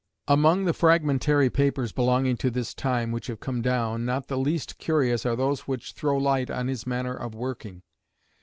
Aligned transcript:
Among 0.27 0.65
the 0.65 0.73
fragmentary 0.73 1.51
papers 1.51 1.91
belonging 1.91 2.35
to 2.37 2.49
this 2.49 2.73
time 2.73 3.11
which 3.11 3.27
have 3.27 3.39
come 3.39 3.61
down, 3.61 4.03
not 4.03 4.29
the 4.29 4.37
least 4.39 4.79
curious 4.79 5.27
are 5.27 5.35
those 5.35 5.67
which 5.67 5.91
throw 5.93 6.17
light 6.17 6.49
on 6.49 6.69
his 6.69 6.87
manner 6.87 7.13
of 7.13 7.35
working. 7.35 7.83